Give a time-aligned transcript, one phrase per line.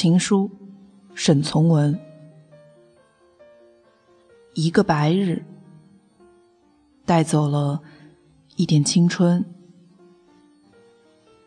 [0.00, 0.50] 情书，
[1.12, 2.00] 沈从文。
[4.54, 5.44] 一个白日，
[7.04, 7.82] 带走了
[8.56, 9.44] 一点青春。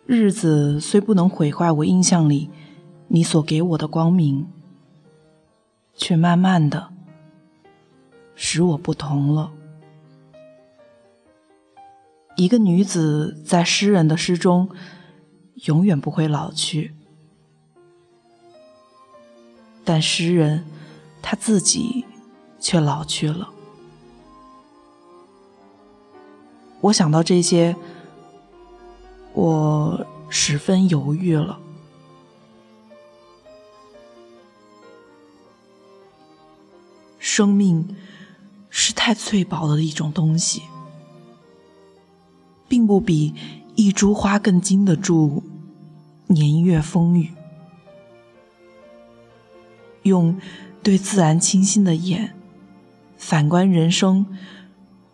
[0.05, 2.52] 日子虽不能毁坏我印象里
[3.07, 4.45] 你所给我的光明，
[5.95, 6.93] 却慢慢的
[8.35, 9.51] 使我不同了。
[12.35, 14.70] 一个女子在诗人的诗中，
[15.65, 16.93] 永远不会老去。
[19.85, 20.65] 但诗人
[21.21, 22.05] 他自己
[22.59, 23.49] 却老去了。
[26.81, 27.75] 我想到这些，
[29.33, 31.59] 我十分犹豫了。
[37.20, 37.95] 生命
[38.70, 40.63] 是太脆薄的一种东西，
[42.68, 43.34] 并不比
[43.75, 45.41] 一株花更经得住
[46.27, 47.34] 年月风雨。
[50.04, 50.40] 用
[50.82, 52.34] 对自然清新的眼
[53.18, 54.26] 反观人生，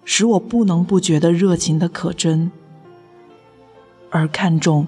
[0.04, 2.52] 使我不能不觉得热情的可真，
[4.10, 4.88] 而看重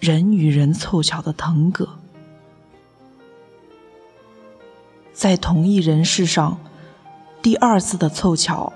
[0.00, 1.88] 人与人凑巧的腾格。
[5.12, 6.58] 在同一人世上，
[7.42, 8.72] 第二次的凑巧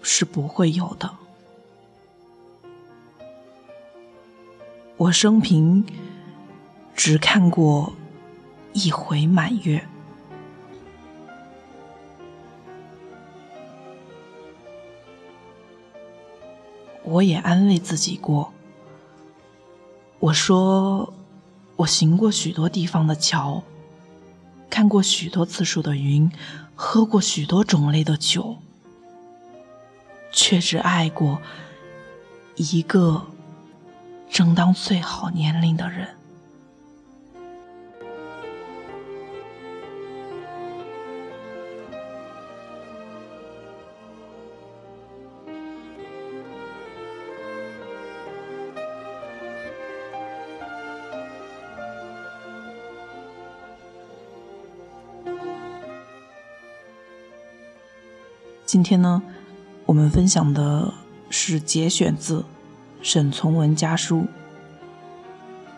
[0.00, 1.10] 是不会有的。
[4.96, 5.84] 我生平
[6.94, 7.92] 只看过。
[8.72, 9.84] 一回满月，
[17.02, 18.52] 我也安慰自己过。
[20.20, 21.12] 我说，
[21.76, 23.62] 我行过许多地方的桥，
[24.68, 26.30] 看过许多次数的云，
[26.76, 28.56] 喝过许多种类的酒，
[30.30, 31.42] 却只爱过
[32.54, 33.26] 一个
[34.30, 36.19] 正当最好年龄的人。
[58.72, 59.20] 今天呢，
[59.84, 60.94] 我们分享的
[61.28, 62.44] 是节选自
[63.02, 64.28] 沈从文家书，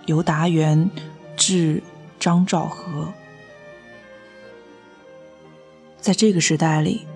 [0.04, 0.90] 由达源
[1.34, 1.82] 致
[2.20, 3.10] 张兆和。
[6.02, 7.06] 在这个时代里，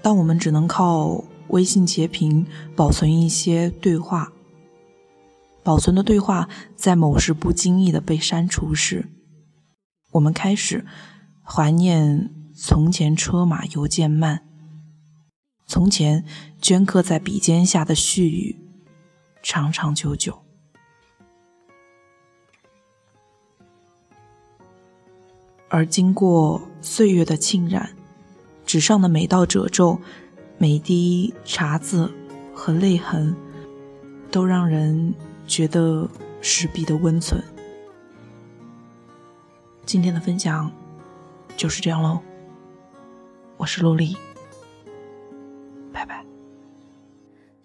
[0.00, 2.46] 当我们只能靠微信截屏
[2.76, 4.32] 保存一些对话，
[5.64, 9.08] 保存的对话在某时不经意的被删除时，
[10.12, 10.86] 我们开始
[11.42, 14.44] 怀念从前车马邮件慢。
[15.68, 16.24] 从前
[16.62, 18.56] 镌刻在笔尖下的絮语，
[19.42, 20.40] 长长久久。
[25.68, 27.90] 而经过岁月的浸染，
[28.64, 30.00] 纸上的每道褶皱、
[30.56, 32.10] 每滴茶渍
[32.54, 33.36] 和泪痕，
[34.30, 35.12] 都让人
[35.46, 36.08] 觉得
[36.40, 37.44] 石壁的温存。
[39.84, 40.72] 今天的分享
[41.58, 42.20] 就是这样喽，
[43.58, 43.94] 我是陆
[45.98, 46.24] 拜拜。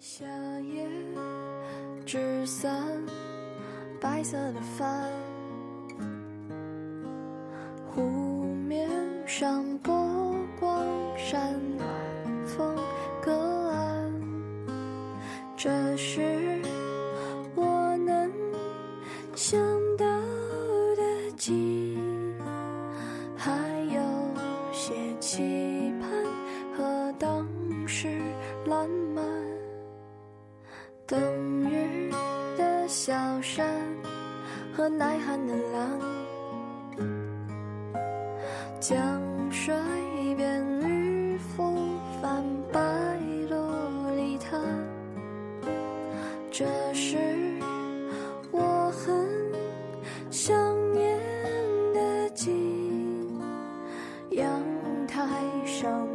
[0.00, 0.24] 夏
[0.60, 0.88] 夜
[2.04, 2.84] 纸伞，
[4.00, 5.08] 白色的帆，
[7.86, 8.02] 湖
[8.66, 8.90] 面
[9.24, 10.84] 上波光
[11.16, 11.54] 闪，
[28.64, 29.24] 时烂漫。
[31.06, 31.18] 冬
[31.70, 32.10] 日
[32.56, 33.66] 的小山
[34.74, 36.00] 和耐寒的浪，
[38.80, 39.20] 江
[39.50, 39.74] 水
[40.36, 41.74] 边渔夫
[42.22, 42.80] 泛白
[43.48, 43.54] 琉
[44.16, 44.58] 璃塔，
[46.50, 46.64] 这
[46.94, 47.18] 是
[48.50, 49.28] 我很
[50.30, 50.56] 想
[50.94, 51.18] 念
[51.92, 52.50] 的景，
[54.30, 54.62] 阳
[55.06, 55.28] 台
[55.66, 56.13] 上。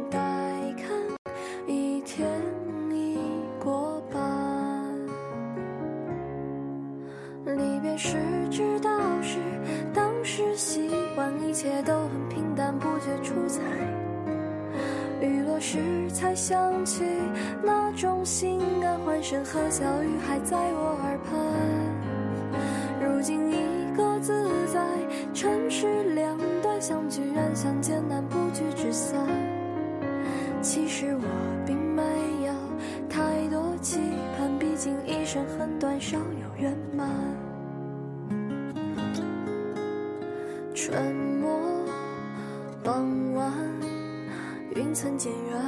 [12.60, 13.62] 但，不觉出彩。
[15.22, 15.78] 雨落时
[16.10, 17.02] 才想起
[17.62, 21.40] 那种心安，欢声和笑语还在我耳畔。
[23.02, 24.78] 如今一个自在，
[25.32, 29.26] 城市两端相聚仍相见难，不聚只散。
[30.60, 32.02] 其实我并没
[32.44, 32.52] 有
[33.08, 34.00] 太多期
[34.36, 37.08] 盼，毕竟一生很短，少有圆满。
[40.74, 40.92] 春
[43.00, 43.50] 傍晚，
[44.76, 45.58] 云层渐远，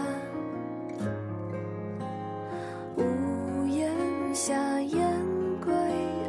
[2.98, 3.90] 屋檐
[4.34, 4.52] 下
[4.82, 5.08] 燕
[5.64, 5.72] 归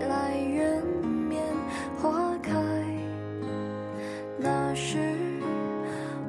[0.08, 0.82] 来，人
[1.28, 1.44] 面
[2.02, 2.54] 花开。
[4.38, 4.98] 那时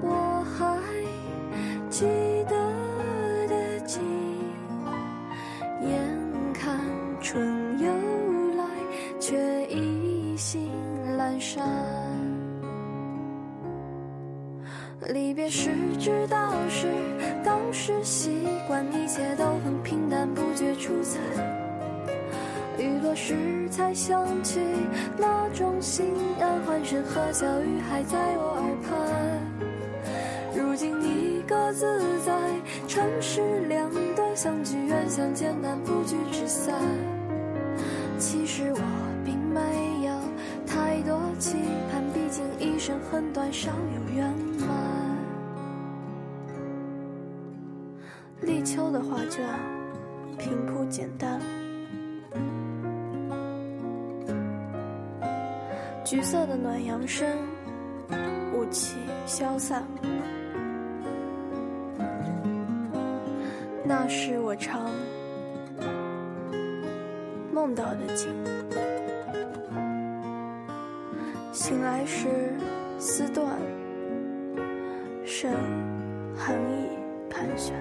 [0.03, 0.77] 我还
[1.88, 2.05] 记
[2.49, 2.56] 得
[3.47, 4.00] 的记，
[5.82, 6.81] 眼看
[7.20, 7.87] 春又
[8.56, 8.65] 来，
[9.20, 9.38] 却
[9.69, 10.69] 意兴
[11.17, 12.33] 阑珊。
[15.12, 16.87] 离别时知道是
[17.45, 18.31] 当时习
[18.67, 21.19] 惯，一切都很平淡，不觉出彩。
[22.79, 24.61] 雨落时才想起
[25.19, 26.06] 那种心
[26.41, 28.93] 安，欢声和笑语还在我耳畔。
[30.56, 32.33] 如今你各自在
[32.89, 36.75] 城市两端，相聚远，相见难，不聚只散。
[38.19, 38.81] 其实我
[39.25, 39.61] 并没
[40.06, 40.15] 有
[40.67, 41.56] 太多期
[41.93, 43.71] 盼，毕竟一生很短，少
[50.38, 51.40] 平铺简单。
[56.04, 57.26] 橘色的暖阳升，
[58.54, 59.82] 雾气消散。
[63.84, 64.90] 那是我常
[67.52, 68.28] 梦到的景。
[71.52, 72.52] 醒来时
[72.98, 73.46] 丝断，
[75.25, 75.50] 剩
[76.36, 76.88] 寒意
[77.31, 77.75] 盘旋。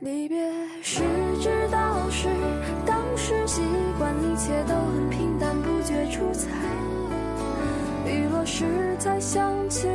[0.00, 0.38] 离别
[0.82, 1.02] 时
[1.40, 2.28] 知道是
[2.84, 3.62] 当时习
[3.98, 6.50] 惯，一切都很平淡，不觉出彩。
[8.04, 8.66] 雨落时
[8.98, 9.88] 才想起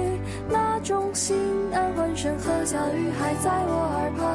[0.50, 1.38] 那种心
[1.72, 4.26] 安，欢声和笑语还在我耳畔。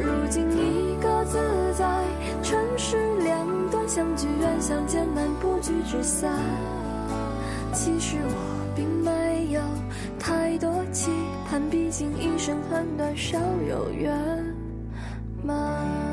[0.00, 1.38] 如今你各自
[1.76, 1.84] 在
[2.44, 6.32] 城市两端，相聚远，相见难，不聚只散。
[7.72, 8.36] 其实我
[8.76, 9.10] 并没
[12.46, 14.16] 生很短，少有圆
[15.42, 16.05] 满。